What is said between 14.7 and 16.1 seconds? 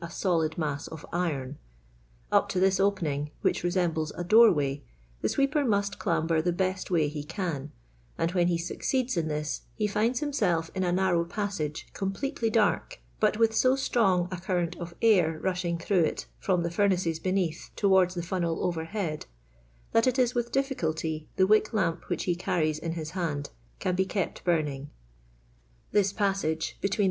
of air rushing through